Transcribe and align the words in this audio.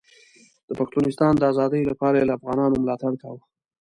د 0.67 0.69
پښتونستان 0.79 1.31
د 1.37 1.43
ازادۍ 1.51 1.81
لپاره 1.91 2.15
یې 2.19 2.27
له 2.27 2.33
افغانانو 2.37 2.79
ملاتړ 2.83 3.13
کاوه. 3.21 3.41